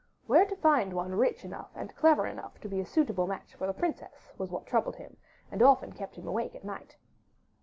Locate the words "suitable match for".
2.87-3.67